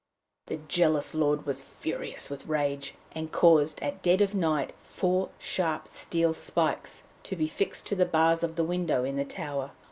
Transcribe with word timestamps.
The 0.47 0.57
jealous 0.67 1.13
lord 1.13 1.45
was 1.45 1.61
furious 1.61 2.31
with 2.31 2.47
rage, 2.47 2.95
and 3.11 3.31
caused, 3.31 3.79
at 3.83 4.01
dead 4.01 4.19
of 4.19 4.33
night, 4.33 4.73
four 4.81 5.29
sharp 5.37 5.87
steel 5.87 6.33
spikes 6.33 7.03
to 7.21 7.35
be 7.35 7.45
fixed 7.47 7.85
to 7.85 7.95
the 7.95 8.03
bars 8.07 8.41
of 8.41 8.55
the 8.55 8.63
window 8.63 9.03
in 9.03 9.15
the 9.17 9.25
tower. 9.25 9.73